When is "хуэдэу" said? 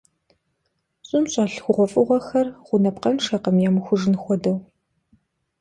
4.21-4.57